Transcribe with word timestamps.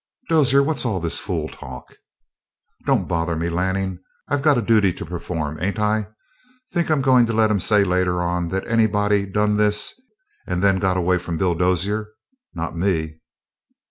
"Dozier, 0.29 0.63
what's 0.63 0.83
all 0.83 0.99
this 0.99 1.19
fool 1.19 1.47
talk?" 1.47 1.93
"Don't 2.87 3.07
bother 3.07 3.35
me, 3.35 3.49
Lanning. 3.49 3.99
I 4.27 4.37
got 4.37 4.57
a 4.57 4.61
duty 4.63 4.91
to 4.93 5.05
perform, 5.05 5.59
ain't 5.61 5.77
I? 5.77 6.07
Think 6.71 6.89
I'm 6.89 7.03
going 7.03 7.27
to 7.27 7.33
let 7.33 7.51
'em 7.51 7.59
say 7.59 7.83
later 7.83 8.19
on 8.19 8.47
that 8.47 8.67
anybody 8.67 9.27
done 9.27 9.57
this 9.57 9.93
and 10.47 10.63
then 10.63 10.79
got 10.79 10.97
away 10.97 11.19
from 11.19 11.37
Bill 11.37 11.53
Dozier? 11.53 12.07
Not 12.55 12.75
me!" 12.75 13.19